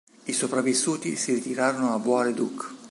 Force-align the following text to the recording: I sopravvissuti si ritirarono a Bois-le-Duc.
I 0.25 0.33
sopravvissuti 0.33 1.15
si 1.15 1.35
ritirarono 1.35 1.93
a 1.93 1.99
Bois-le-Duc. 1.99 2.73